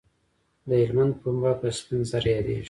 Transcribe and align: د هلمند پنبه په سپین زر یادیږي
د 0.67 0.69
هلمند 0.83 1.13
پنبه 1.21 1.51
په 1.59 1.67
سپین 1.77 2.01
زر 2.09 2.23
یادیږي 2.33 2.59